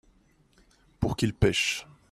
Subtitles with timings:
[0.99, 1.85] pour qu'ils pêchent.